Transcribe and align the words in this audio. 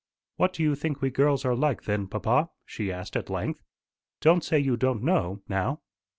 "What 0.37 0.53
do 0.53 0.63
you 0.63 0.73
think 0.73 0.99
we 0.99 1.11
girls 1.11 1.45
are 1.45 1.53
like, 1.55 1.83
then, 1.83 2.07
papa?" 2.07 2.49
she 2.65 2.91
asked 2.91 3.15
at 3.15 3.29
length. 3.29 3.61
"Don't 4.19 4.43
say 4.43 4.57
you 4.57 4.75
don't 4.75 5.03
know, 5.03 5.43
now." 5.47 5.81